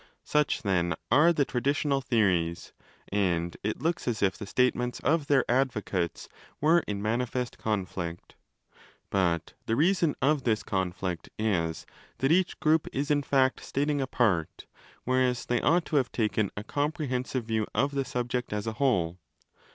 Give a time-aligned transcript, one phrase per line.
[0.23, 2.73] Such, then, are the traditional theories,
[3.09, 6.27] and it looks as if the statements of their advocates
[6.59, 8.33] were in manifest conflict.
[9.11, 11.85] But the reason of this conflict is
[12.17, 14.65] that each group is in fact stating a part,
[15.03, 18.73] whereas they ought to have taken a compre hensive view of the subject as a
[18.81, 19.19] whole.